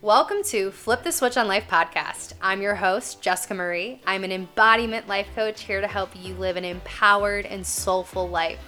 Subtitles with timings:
[0.00, 2.34] Welcome to Flip the Switch on Life podcast.
[2.40, 4.00] I'm your host, Jessica Marie.
[4.06, 8.60] I'm an embodiment life coach here to help you live an empowered and soulful life.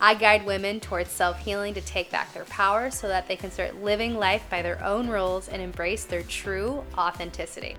[0.00, 3.50] I guide women towards self healing to take back their power so that they can
[3.50, 7.76] start living life by their own rules and embrace their true authenticity.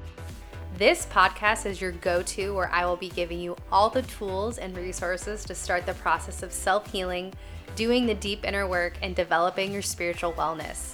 [0.77, 4.59] This podcast is your go to where I will be giving you all the tools
[4.59, 7.33] and resources to start the process of self healing,
[7.75, 10.93] doing the deep inner work, and developing your spiritual wellness.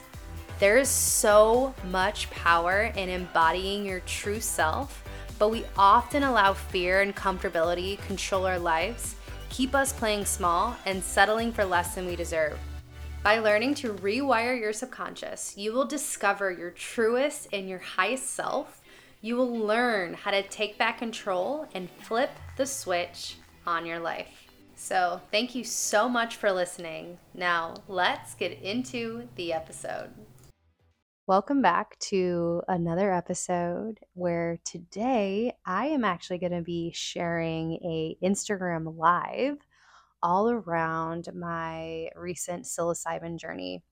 [0.60, 5.04] There is so much power in embodying your true self,
[5.38, 9.14] but we often allow fear and comfortability control our lives,
[9.50, 12.58] keep us playing small, and settling for less than we deserve.
[13.22, 18.82] By learning to rewire your subconscious, you will discover your truest and your highest self.
[19.22, 23.36] You will learn how to take back control and flip the switch
[23.68, 24.48] on your life.
[24.76, 27.20] So, thank you so much for listening.
[27.36, 30.10] Now, let's get into the episode.
[31.28, 38.16] Welcome back to another episode where today I am actually going to be sharing a
[38.24, 39.58] Instagram live
[40.24, 43.84] all around my recent psilocybin journey.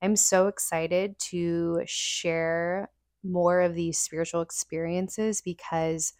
[0.00, 2.88] I'm so excited to share
[3.22, 6.14] more of these spiritual experiences because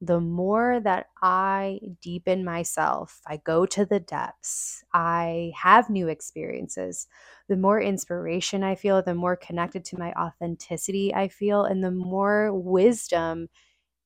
[0.00, 7.08] the more that I deepen myself, I go to the depths, I have new experiences,
[7.48, 11.90] the more inspiration I feel, the more connected to my authenticity I feel, and the
[11.90, 13.48] more wisdom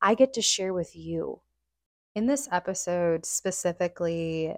[0.00, 1.40] I get to share with you.
[2.14, 4.54] In this episode specifically,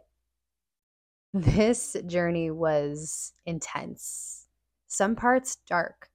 [1.34, 4.48] this journey was intense,
[4.86, 6.10] some parts dark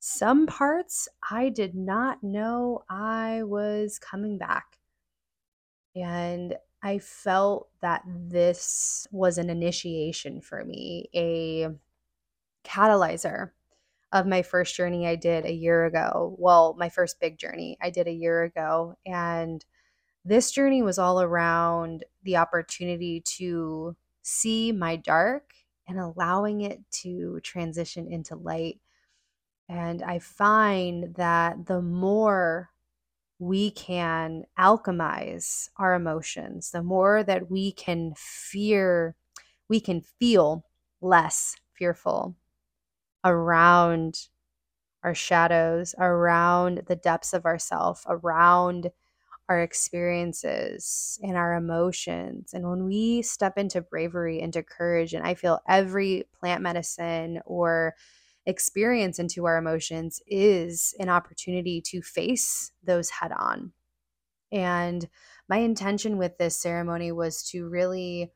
[0.00, 4.78] some parts I did not know I was coming back.
[5.94, 11.68] And I felt that this was an initiation for me, a
[12.64, 13.50] catalyzer
[14.12, 16.34] of my first journey I did a year ago.
[16.38, 18.96] Well, my first big journey I did a year ago.
[19.04, 19.62] And
[20.24, 25.52] this journey was all around the opportunity to see my dark
[25.86, 28.80] and allowing it to transition into light
[29.70, 32.70] and I find that the more
[33.38, 39.14] we can alchemize our emotions, the more that we can fear,
[39.68, 40.64] we can feel
[41.00, 42.36] less fearful
[43.24, 44.28] around
[45.04, 48.90] our shadows, around the depths of ourself, around
[49.48, 52.54] our experiences and our emotions.
[52.54, 57.94] And when we step into bravery, into courage, and I feel every plant medicine or
[58.46, 63.72] experience into our emotions is an opportunity to face those head on.
[64.52, 65.08] And
[65.48, 68.32] my intention with this ceremony was to really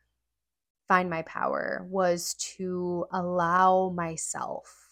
[0.87, 4.91] find my power, was to allow myself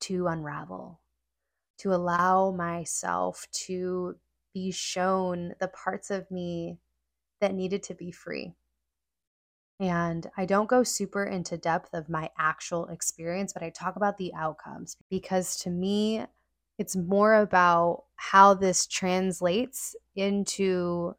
[0.00, 1.00] to unravel,
[1.78, 4.16] to allow myself to
[4.54, 6.78] be shown the parts of me
[7.40, 8.54] that needed to be free.
[9.80, 14.18] And I don't go super into depth of my actual experience, but I talk about
[14.18, 16.26] the outcomes because to me,
[16.78, 21.14] it's more about how this translates into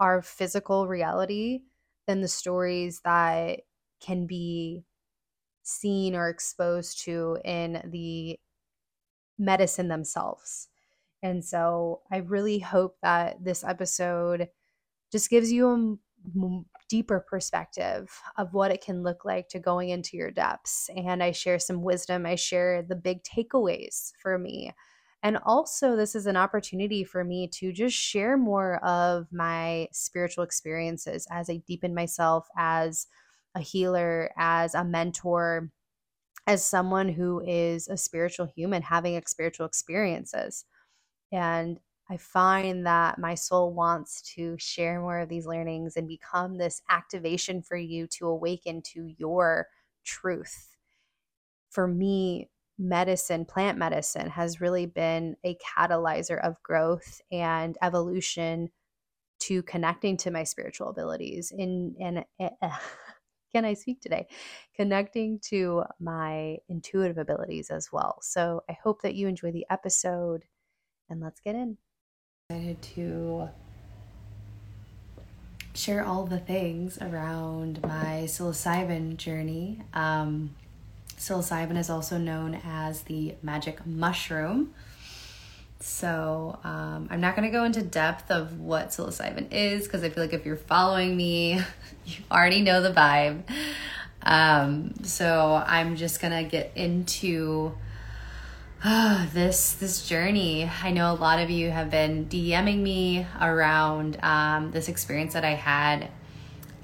[0.00, 1.60] our physical reality
[2.06, 3.60] than the stories that
[4.00, 4.84] can be
[5.62, 8.38] seen or exposed to in the
[9.38, 10.68] medicine themselves.
[11.22, 14.48] And so I really hope that this episode
[15.12, 15.98] just gives you
[16.36, 20.88] a deeper perspective of what it can look like to going into your depths.
[20.94, 24.72] And I share some wisdom, I share the big takeaways for me.
[25.22, 30.44] And also, this is an opportunity for me to just share more of my spiritual
[30.44, 33.06] experiences as I deepen myself as
[33.54, 35.70] a healer, as a mentor,
[36.46, 40.64] as someone who is a spiritual human having spiritual experiences.
[41.32, 46.56] And I find that my soul wants to share more of these learnings and become
[46.56, 49.66] this activation for you to awaken to your
[50.04, 50.76] truth.
[51.70, 52.48] For me,
[52.78, 58.70] medicine, plant medicine, has really been a catalyzer of growth and evolution
[59.40, 61.52] to connecting to my spiritual abilities.
[61.56, 62.70] In and uh,
[63.52, 64.28] can I speak today?
[64.76, 68.18] Connecting to my intuitive abilities as well.
[68.22, 70.44] So I hope that you enjoy the episode,
[71.10, 71.78] and let's get in
[72.48, 73.48] excited to
[75.74, 79.80] share all the things around my psilocybin journey.
[79.92, 80.54] Um,
[81.18, 84.72] psilocybin is also known as the magic mushroom.
[85.80, 90.08] So, um, I'm not going to go into depth of what psilocybin is because I
[90.10, 91.54] feel like if you're following me,
[92.06, 93.42] you already know the vibe.
[94.22, 97.74] Um, so, I'm just going to get into
[98.84, 100.70] Oh, this this journey.
[100.82, 105.44] I know a lot of you have been DMing me around um, this experience that
[105.44, 106.08] I had,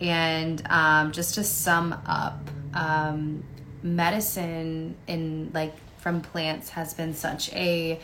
[0.01, 3.45] and um, just to sum up, um,
[3.83, 8.01] medicine in like from plants has been such a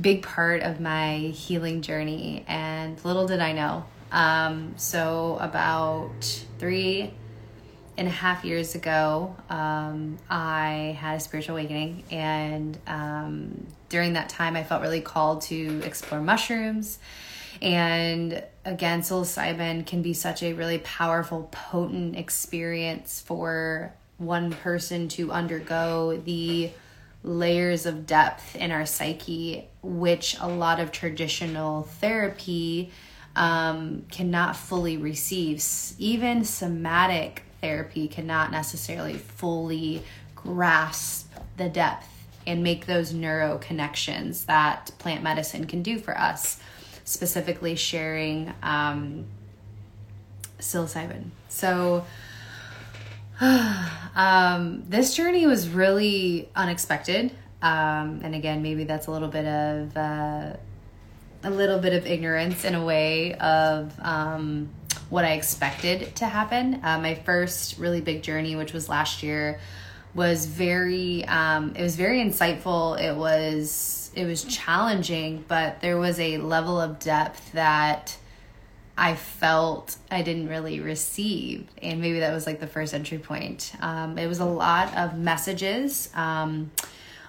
[0.00, 3.84] big part of my healing journey, and little did I know.
[4.12, 7.12] Um, so about three
[7.96, 14.28] and a half years ago, um, I had a spiritual awakening, and um, during that
[14.28, 16.98] time, I felt really called to explore mushrooms.
[17.62, 25.30] And again, psilocybin can be such a really powerful, potent experience for one person to
[25.30, 26.70] undergo the
[27.22, 32.90] layers of depth in our psyche, which a lot of traditional therapy
[33.36, 35.64] um, cannot fully receive.
[35.98, 40.02] Even somatic therapy cannot necessarily fully
[40.36, 42.06] grasp the depth
[42.46, 46.60] and make those neuro connections that plant medicine can do for us,
[47.04, 49.24] specifically sharing um,
[50.58, 51.30] psilocybin.
[51.48, 52.04] So,
[53.40, 57.32] um, this journey was really unexpected.
[57.62, 60.52] Um, and again, maybe that's a little bit of uh,
[61.42, 64.68] a little bit of ignorance in a way of um,
[65.14, 66.80] what I expected to happen.
[66.82, 69.60] Uh, my first really big journey, which was last year,
[70.12, 73.00] was very um, it was very insightful.
[73.00, 78.16] It was it was challenging, but there was a level of depth that
[78.98, 83.72] I felt I didn't really receive, and maybe that was like the first entry point.
[83.80, 86.10] Um, it was a lot of messages.
[86.14, 86.72] Um,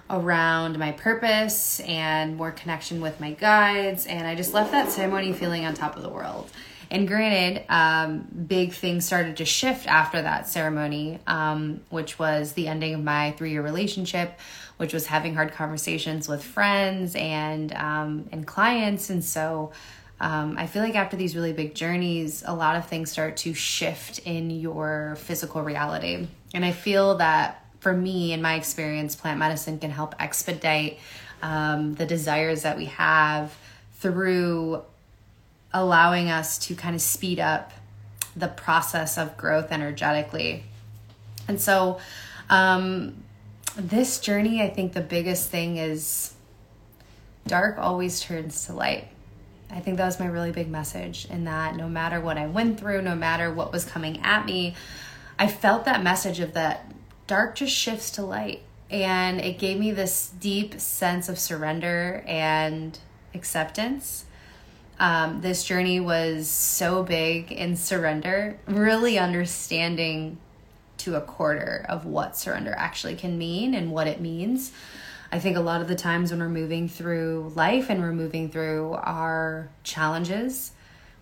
[0.08, 4.06] around my purpose and more connection with my guides.
[4.06, 6.48] And I just left that ceremony feeling on top of the world.
[6.90, 12.68] And granted, um, big things started to shift after that ceremony, um, which was the
[12.68, 14.38] ending of my three year relationship,
[14.76, 19.10] which was having hard conversations with friends and um, and clients.
[19.10, 19.72] And so
[20.20, 23.52] um, I feel like after these really big journeys, a lot of things start to
[23.52, 26.26] shift in your physical reality.
[26.54, 30.98] And I feel that for me, in my experience, plant medicine can help expedite
[31.42, 33.54] um, the desires that we have
[33.98, 34.82] through
[35.72, 37.72] allowing us to kind of speed up
[38.34, 40.64] the process of growth energetically.
[41.48, 41.98] And so,
[42.50, 43.22] um,
[43.76, 46.34] this journey, I think the biggest thing is
[47.46, 49.08] dark always turns to light.
[49.70, 52.78] I think that was my really big message in that no matter what I went
[52.78, 54.74] through, no matter what was coming at me,
[55.38, 56.90] I felt that message of that
[57.26, 58.62] dark just shifts to light.
[58.90, 62.96] And it gave me this deep sense of surrender and
[63.34, 64.25] acceptance
[64.98, 70.38] um, this journey was so big in surrender, really understanding
[70.98, 74.72] to a quarter of what surrender actually can mean and what it means.
[75.30, 78.48] I think a lot of the times when we're moving through life and we're moving
[78.50, 80.72] through our challenges,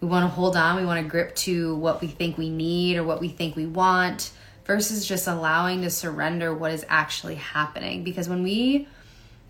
[0.01, 2.97] we want to hold on, we want to grip to what we think we need
[2.97, 4.31] or what we think we want
[4.67, 8.05] versus just allowing to surrender what is actually happening.
[8.05, 8.87] Because when we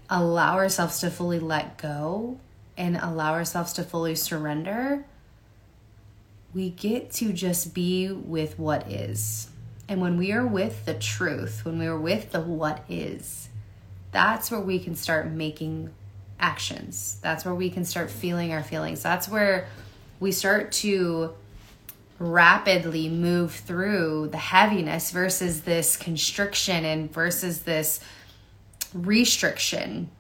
[0.09, 2.39] allow ourselves to fully let go,
[2.77, 5.05] and allow ourselves to fully surrender,
[6.53, 9.49] we get to just be with what is.
[9.89, 13.49] And when we are with the truth, when we are with the what is,
[14.13, 15.91] that's where we can start making
[16.39, 17.19] actions.
[17.23, 19.03] That's where we can start feeling our feelings.
[19.03, 19.69] That's where
[20.21, 21.35] we start to
[22.19, 28.01] rapidly move through the heaviness versus this constriction and versus this
[28.95, 30.11] restriction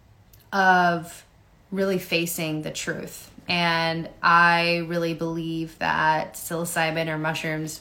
[0.52, 1.24] of
[1.74, 3.30] really facing the truth.
[3.48, 7.80] And I really believe that psilocybin or mushrooms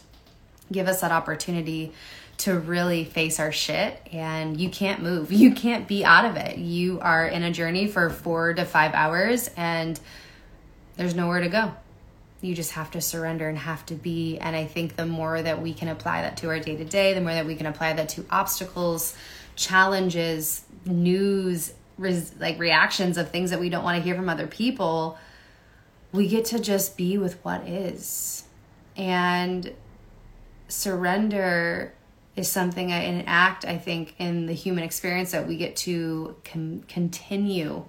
[0.72, 1.94] give us that opportunity
[2.40, 5.32] to really face our shit and you can't move.
[5.44, 6.58] You can't be out of it.
[6.58, 10.00] You are in a journey for 4 to 5 hours and
[10.96, 11.74] there's nowhere to go.
[12.42, 15.62] You just have to surrender and have to be and I think the more that
[15.62, 17.94] we can apply that to our day to day, the more that we can apply
[17.94, 19.16] that to obstacles,
[19.56, 24.48] challenges, news, res- like reactions of things that we don't want to hear from other
[24.48, 25.18] people
[26.12, 28.44] we get to just be with what is.
[28.96, 29.74] And
[30.68, 31.94] surrender
[32.36, 36.84] is something an act i think in the human experience that we get to con-
[36.88, 37.86] continue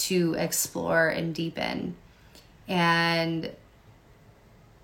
[0.00, 1.94] to explore and deepen.
[2.66, 3.52] And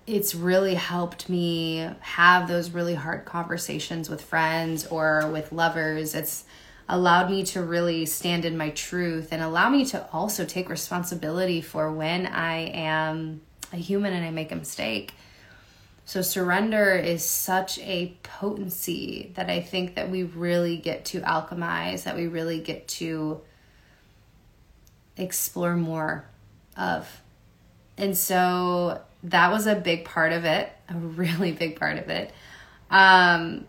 [0.05, 6.15] it's really helped me have those really hard conversations with friends or with lovers.
[6.15, 6.45] It's
[6.89, 11.61] allowed me to really stand in my truth and allow me to also take responsibility
[11.61, 13.41] for when I am
[13.73, 15.13] a human and I make a mistake.
[16.05, 22.03] So surrender is such a potency that I think that we really get to alchemize,
[22.03, 23.41] that we really get to
[25.17, 26.25] explore more
[26.77, 27.21] of.
[27.97, 32.31] And so that was a big part of it, a really big part of it.
[32.89, 33.65] Um,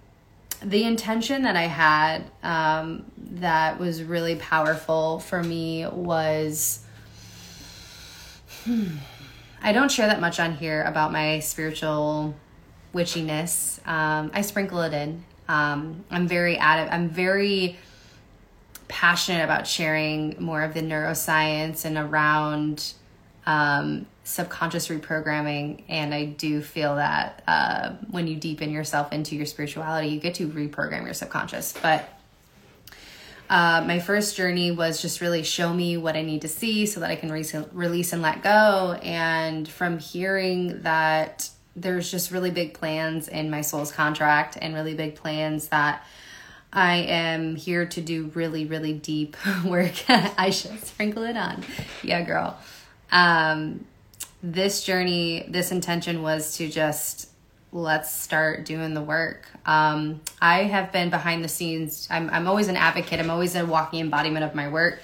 [0.63, 6.85] the intention that I had um, that was really powerful for me was
[8.65, 8.97] hmm,
[9.63, 12.35] I don't share that much on here about my spiritual
[12.95, 13.87] witchiness.
[13.87, 15.25] Um, I sprinkle it in.
[15.49, 17.79] Um, I'm very at I'm very
[18.89, 22.93] passionate about sharing more of the neuroscience and around
[23.47, 25.83] um, subconscious reprogramming.
[25.89, 30.35] And I do feel that uh, when you deepen yourself into your spirituality, you get
[30.35, 31.73] to reprogram your subconscious.
[31.81, 32.09] But
[33.49, 37.01] uh, my first journey was just really show me what I need to see so
[37.01, 38.99] that I can re- release and let go.
[39.03, 44.95] And from hearing that there's just really big plans in my soul's contract and really
[44.95, 46.05] big plans that
[46.71, 49.95] I am here to do really, really deep work.
[50.09, 51.65] I should sprinkle it on.
[52.03, 52.59] Yeah, girl.
[53.11, 53.87] Um,
[54.43, 57.31] this journey, this intention was to just
[57.71, 59.47] let's start doing the work.
[59.67, 62.09] Um, I have been behind the scenes.
[62.11, 63.21] I'm, I'm always an advocate.
[63.21, 65.01] I'm always a walking embodiment of my work.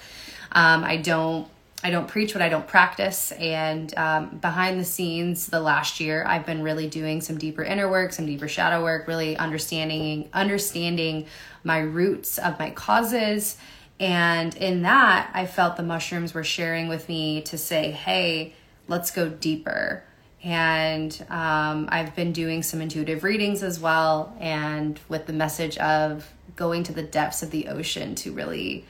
[0.51, 1.47] Um, I don't
[1.83, 3.31] I don't preach what I don't practice.
[3.33, 7.87] And um, behind the scenes, the last year, I've been really doing some deeper inner
[7.87, 11.27] work, some deeper shadow work, really understanding understanding
[11.63, 13.57] my roots of my causes.
[13.99, 18.55] And in that, I felt the mushrooms were sharing with me to say, "Hey,
[18.87, 20.03] let's go deeper."
[20.43, 26.31] And um, I've been doing some intuitive readings as well, and with the message of
[26.55, 28.85] going to the depths of the ocean to really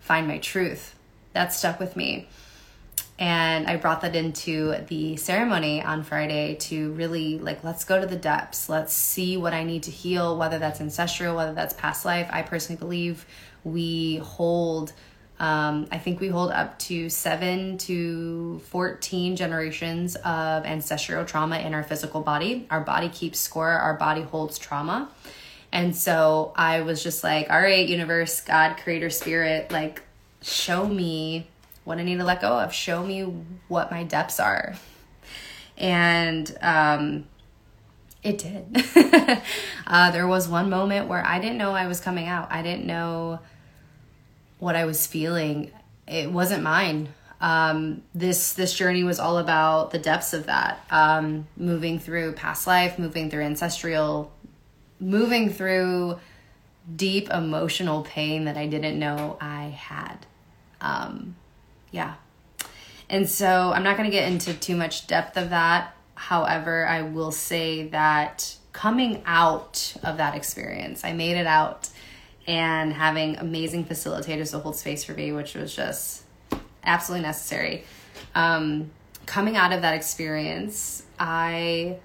[0.00, 0.94] find my truth
[1.34, 2.26] that stuck with me.
[3.18, 8.06] And I brought that into the ceremony on Friday to really like, let's go to
[8.06, 8.68] the depths.
[8.68, 12.28] Let's see what I need to heal, whether that's ancestral, whether that's past life.
[12.30, 13.26] I personally believe
[13.62, 14.92] we hold,
[15.40, 21.74] um, I think we hold up to seven to 14 generations of ancestral trauma in
[21.74, 22.66] our physical body.
[22.70, 25.10] Our body keeps score, our body holds trauma.
[25.72, 30.02] And so I was just like, all right, universe, God, creator, spirit, like,
[30.40, 31.48] show me
[31.82, 32.72] what I need to let go of.
[32.72, 33.22] Show me
[33.66, 34.76] what my depths are.
[35.76, 37.26] And um,
[38.22, 38.84] it did.
[39.86, 42.52] uh, there was one moment where I didn't know I was coming out.
[42.52, 43.40] I didn't know
[44.64, 45.70] what I was feeling.
[46.08, 47.10] It wasn't mine.
[47.38, 50.82] Um, this this journey was all about the depths of that.
[50.90, 54.32] Um, moving through past life, moving through ancestral,
[54.98, 56.18] moving through
[56.96, 60.24] deep emotional pain that I didn't know I had.
[60.80, 61.36] Um,
[61.90, 62.14] yeah.
[63.10, 65.94] And so I'm not going to get into too much depth of that.
[66.14, 71.90] However, I will say that coming out of that experience, I made it out
[72.46, 76.24] and having amazing facilitators to hold space for me, which was just
[76.84, 77.84] absolutely necessary.
[78.34, 78.90] Um,
[79.26, 81.98] coming out of that experience, I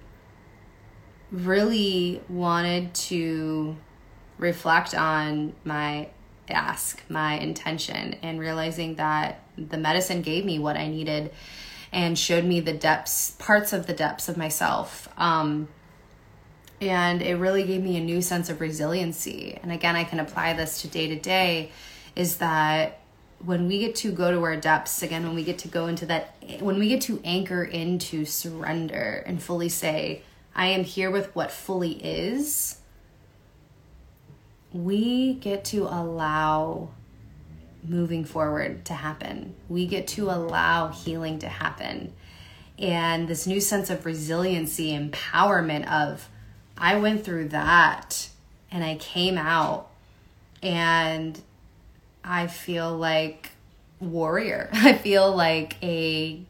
[1.32, 3.76] really wanted to
[4.38, 6.10] reflect on my
[6.50, 11.32] ask, my intention, and realizing that the medicine gave me what I needed
[11.92, 15.10] and showed me the depths, parts of the depths of myself.
[15.18, 15.68] Um,
[16.82, 19.58] and it really gave me a new sense of resiliency.
[19.62, 21.72] And again, I can apply this to day to day
[22.16, 23.02] is that
[23.44, 26.06] when we get to go to our depths, again, when we get to go into
[26.08, 30.24] that, when we get to anchor into surrender and fully say,
[30.56, 32.80] I am here with what fully is
[34.74, 36.90] we get to allow
[37.84, 39.56] moving forward to happen.
[39.68, 42.14] We get to allow healing to happen.
[42.78, 46.30] And this new sense of resiliency, empowerment of,
[46.80, 48.30] I went through that
[48.72, 49.90] and I came out
[50.64, 51.40] and
[52.24, 53.52] I feel like
[54.00, 54.70] warrior.
[54.74, 56.42] I feel like a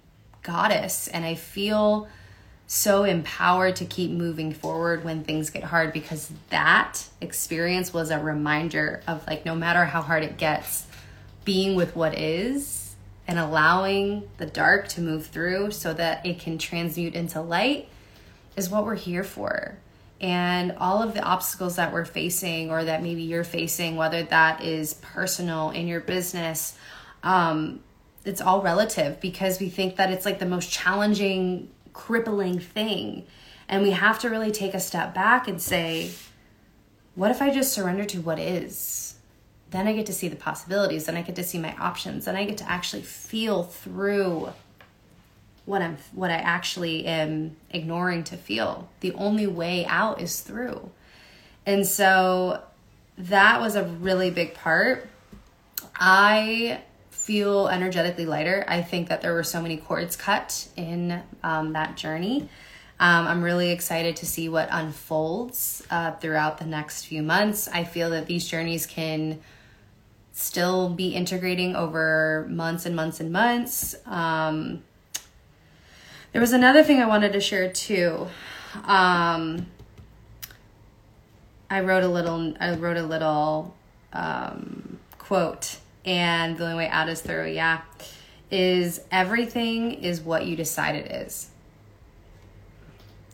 [0.44, 2.08] goddess and I feel
[2.68, 8.20] so empowered to keep moving forward when things get hard because that experience was a
[8.20, 10.86] reminder of like no matter how hard it gets
[11.46, 12.96] being with what is
[13.28, 17.90] and allowing the dark to move through so that it can transmute into light
[18.56, 19.76] is what we're here for
[20.22, 24.64] and all of the obstacles that we're facing or that maybe you're facing whether that
[24.64, 26.78] is personal in your business
[27.24, 27.82] um,
[28.26, 33.26] it's all relative because we think that it's like the most challenging crippling thing.
[33.68, 36.12] And we have to really take a step back and say,
[37.16, 39.16] what if I just surrender to what is?
[39.72, 42.36] Then I get to see the possibilities, then I get to see my options, then
[42.36, 44.52] I get to actually feel through
[45.70, 48.90] what I'm what I actually am ignoring to feel.
[49.02, 50.90] The only way out is through.
[51.66, 52.64] And so
[53.20, 55.08] that was a really big part.
[55.96, 58.66] I feel energetically lighter.
[58.68, 62.50] I think that there were so many cords cut in um, that journey.
[63.00, 67.68] Um, I'm really excited to see what unfolds uh, throughout the next few months.
[67.68, 69.40] I feel that these journeys can
[70.32, 73.96] still be integrating over months and months and months.
[74.06, 74.82] Um,
[76.32, 78.28] there was another thing I wanted to share too.
[78.86, 79.66] Um,
[81.70, 82.54] I wrote a little.
[82.60, 83.76] I wrote a little
[84.14, 87.52] um, quote, and the only way out is through.
[87.52, 87.82] Yeah,
[88.52, 91.50] is everything is what you decide it is.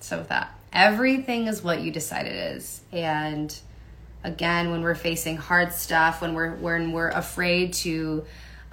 [0.02, 3.58] So with that, everything is what you decide it is, and
[4.24, 8.26] again, when we're facing hard stuff, when we're when we're afraid to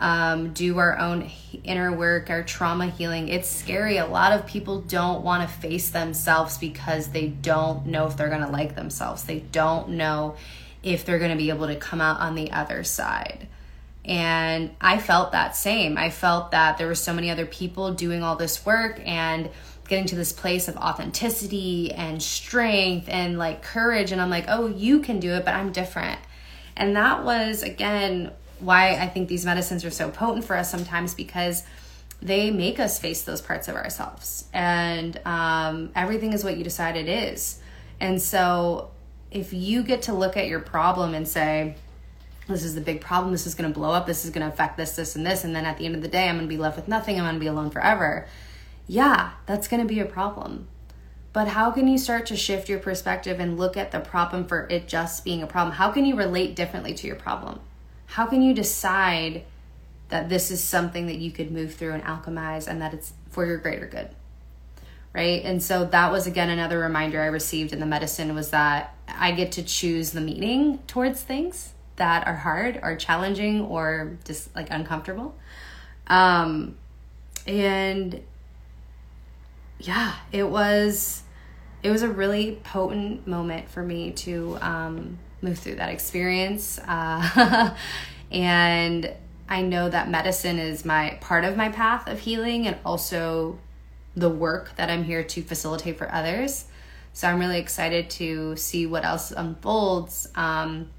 [0.02, 1.30] um, do our own
[1.62, 3.28] inner work, our trauma healing.
[3.28, 3.98] It's scary.
[3.98, 8.28] A lot of people don't want to face themselves because they don't know if they're
[8.28, 9.22] going to like themselves.
[9.22, 10.34] They don't know
[10.82, 13.46] if they're going to be able to come out on the other side.
[14.04, 15.96] And I felt that same.
[15.96, 19.50] I felt that there were so many other people doing all this work and
[19.86, 24.10] getting to this place of authenticity and strength and like courage.
[24.10, 26.18] And I'm like, oh, you can do it, but I'm different.
[26.76, 28.32] And that was, again,
[28.62, 31.64] why I think these medicines are so potent for us sometimes because
[32.20, 34.44] they make us face those parts of ourselves.
[34.52, 37.60] And um, everything is what you decide it is.
[38.00, 38.90] And so
[39.30, 41.74] if you get to look at your problem and say,
[42.48, 44.52] this is the big problem, this is going to blow up, this is going to
[44.52, 46.48] affect this, this, and this, and then at the end of the day, I'm going
[46.48, 48.26] to be left with nothing, I'm going to be alone forever.
[48.86, 50.68] Yeah, that's going to be a problem.
[51.32, 54.66] But how can you start to shift your perspective and look at the problem for
[54.68, 55.76] it just being a problem?
[55.76, 57.60] How can you relate differently to your problem?
[58.12, 59.42] How can you decide
[60.10, 63.46] that this is something that you could move through and alchemize and that it's for
[63.46, 64.10] your greater good?
[65.14, 65.42] Right?
[65.42, 69.32] And so that was again another reminder I received in the medicine was that I
[69.32, 74.68] get to choose the meaning towards things that are hard or challenging or just like
[74.70, 75.34] uncomfortable.
[76.06, 76.76] Um
[77.46, 78.22] and
[79.80, 81.22] yeah, it was
[81.82, 86.78] it was a really potent moment for me to um move through that experience.
[86.86, 87.74] Uh,
[88.30, 89.12] and
[89.48, 93.58] I know that medicine is my part of my path of healing and also
[94.16, 96.66] the work that I'm here to facilitate for others.
[97.12, 100.28] So I'm really excited to see what else unfolds.
[100.34, 100.90] Um,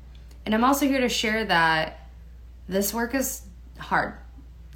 [0.46, 2.08] and I'm also here to share that
[2.68, 3.42] this work is
[3.80, 4.14] hard.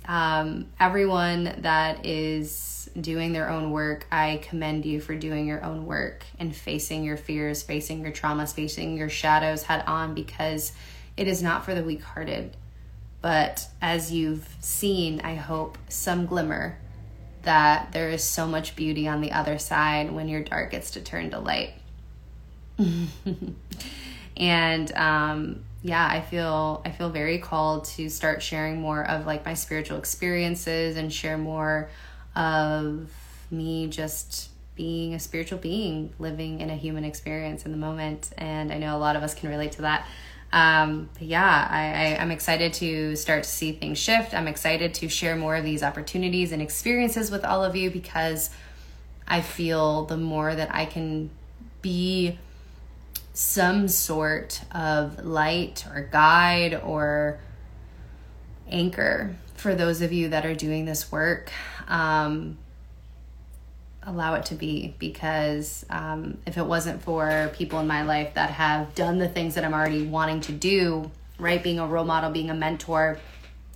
[0.06, 5.86] Um, everyone that is doing their own work, I commend you for doing your own
[5.86, 10.74] work and facing your fears, facing your traumas, facing your shadows head on because
[11.16, 12.56] it is not for the weak hearted.
[13.22, 16.78] But as you've seen, I hope, some glimmer
[17.44, 21.02] that there is so much beauty on the other side when your dark gets to
[21.02, 21.74] turn to light.
[24.38, 29.46] and um, yeah, I feel I feel very called to start sharing more of like
[29.46, 31.90] my spiritual experiences and share more
[32.38, 33.10] of
[33.52, 38.30] me just being a spiritual being living in a human experience in the moment.
[38.38, 40.08] And i know a lot of us can relate to that.
[40.54, 44.34] Um, yeah I, I, i'm excited to start to see things shift.
[44.34, 48.50] I'm excited to share more of these opportunities and experiences with all of you because
[49.28, 51.32] i feel the more that i can
[51.82, 52.38] be
[53.34, 57.40] some sort of light or guide or
[58.70, 61.52] anchor for those of you that are doing this work
[61.88, 62.58] um,
[64.08, 68.52] allow it to be because um, if it wasn't for people in my life that
[68.52, 72.32] have done the things that I'm already wanting to do, right, being a role model,
[72.32, 73.20] being a mentor,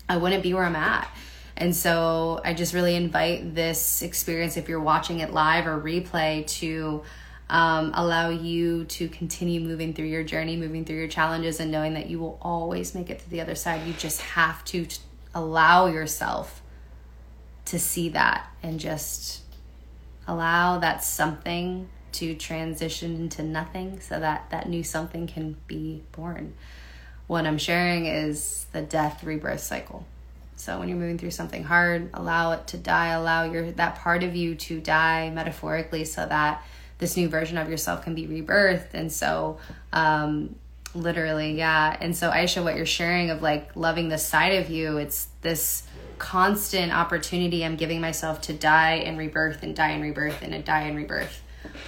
[0.08, 1.10] I wouldn't be where I'm at.
[1.58, 6.48] And so I just really invite this experience, if you're watching it live or replay,
[6.48, 7.04] to
[7.50, 11.94] um, allow you to continue moving through your journey, moving through your challenges, and knowing
[11.96, 13.86] that you will always make it to the other side.
[13.86, 14.88] You just have to
[15.34, 16.62] allow yourself
[17.66, 19.42] to see that and just
[20.28, 26.54] allow that something to transition into nothing so that that new something can be born.
[27.28, 30.06] What I'm sharing is the death rebirth cycle.
[30.58, 34.24] So when you're moving through something hard, allow it to die, allow your that part
[34.24, 36.64] of you to die metaphorically so that
[36.98, 38.94] this new version of yourself can be rebirthed.
[38.94, 39.58] And so
[39.94, 40.56] um
[40.94, 41.96] literally, yeah.
[42.00, 45.84] And so Aisha, what you're sharing of like loving the side of you, it's this
[46.18, 50.82] constant opportunity I'm giving myself to die and rebirth and die and rebirth and die
[50.82, 51.42] and rebirth.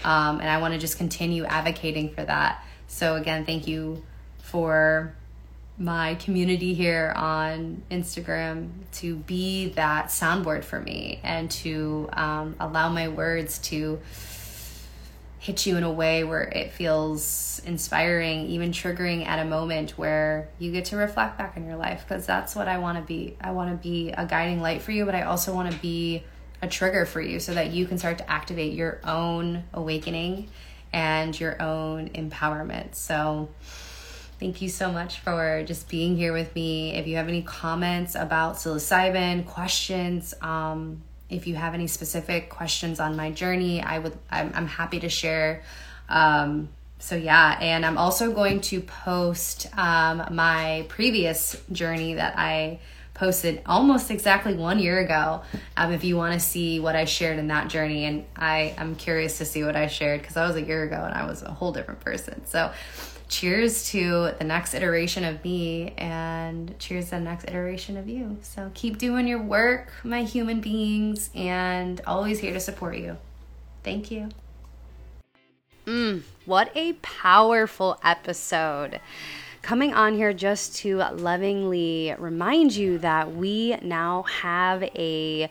[0.03, 2.63] Um, and I want to just continue advocating for that.
[2.87, 4.03] So, again, thank you
[4.39, 5.15] for
[5.77, 12.89] my community here on Instagram to be that soundboard for me and to um, allow
[12.89, 13.99] my words to
[15.43, 20.47] hit you in a way where it feels inspiring, even triggering at a moment where
[20.57, 23.35] you get to reflect back on your life because that's what I want to be.
[23.41, 26.23] I want to be a guiding light for you, but I also want to be
[26.61, 30.47] a trigger for you so that you can start to activate your own awakening
[30.93, 32.95] and your own empowerment.
[32.95, 33.49] So,
[34.39, 36.95] thank you so much for just being here with me.
[36.95, 41.01] If you have any comments about psilocybin, questions, um,
[41.33, 45.09] if you have any specific questions on my journey, I would I'm, I'm happy to
[45.09, 45.63] share.
[46.09, 46.69] Um,
[46.99, 52.79] so yeah, and I'm also going to post um, my previous journey that I
[53.13, 55.41] posted almost exactly one year ago.
[55.75, 58.95] Um, if you want to see what I shared in that journey, and I I'm
[58.95, 61.41] curious to see what I shared because that was a year ago and I was
[61.41, 62.45] a whole different person.
[62.45, 62.71] So
[63.27, 68.37] cheers to the next iteration of me and cheers to the next iteration of you.
[68.41, 73.17] So keep doing your work, my human beings, and always here to support you.
[73.83, 74.29] Thank you.
[75.85, 79.01] Mm, what a powerful episode.
[79.61, 85.49] Coming on here just to lovingly remind you that we now have a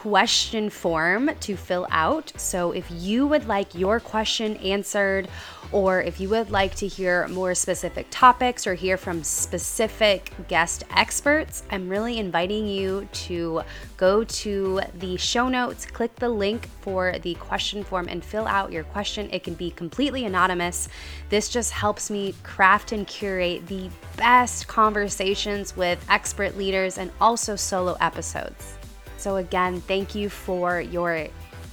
[0.00, 2.32] question form to fill out.
[2.36, 5.28] So if you would like your question answered,
[5.72, 10.84] or if you would like to hear more specific topics or hear from specific guest
[10.96, 13.60] experts, I'm really inviting you to
[13.98, 18.72] go to the show notes, click the link for the question form, and fill out
[18.72, 19.28] your question.
[19.30, 20.88] It can be completely anonymous.
[21.28, 27.54] This just helps me craft and curate the best conversations with expert leaders and also
[27.54, 28.79] solo episodes.
[29.20, 31.28] So, again, thank you for your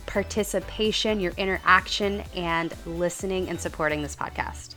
[0.06, 4.77] participation, your interaction, and listening and supporting this podcast.